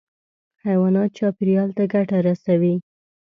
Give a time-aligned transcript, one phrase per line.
[0.65, 2.75] حیوانات چاپېریال ته ګټه رسوي.